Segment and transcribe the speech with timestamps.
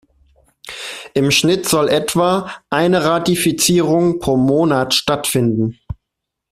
[1.13, 5.79] Im Schnitt soll etwa eine Ratifizierung pro Monat stattfinden.